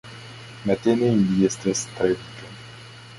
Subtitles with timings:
[0.69, 2.49] Matene ili estas tre viglaj.